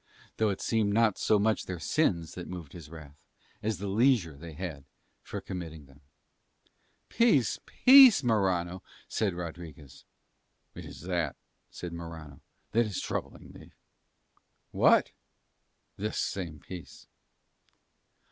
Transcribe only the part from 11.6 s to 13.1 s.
said Morano, "that is